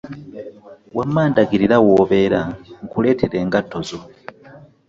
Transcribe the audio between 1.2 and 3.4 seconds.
ndagirira w'obeera nkuletere